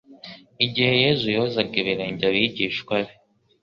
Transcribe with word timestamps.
Igihe 0.65 0.93
Yesu 1.03 1.25
yozaga 1.37 1.73
ibirenge 1.81 2.17
by'abigishwa 2.33 2.95
be, 3.05 3.13